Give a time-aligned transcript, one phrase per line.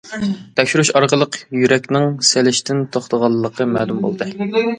[0.59, 4.31] تەكشۈرۈش ئارقىلىق يۈرەكنىڭ سېلىشتىن توختىغانلىقى مەلۇم بولدى.